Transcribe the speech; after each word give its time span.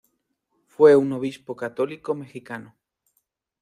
Fue 0.65 0.95
un 0.95 1.11
Obispo 1.13 1.55
católico 1.55 2.15
mexicano. 2.15 2.75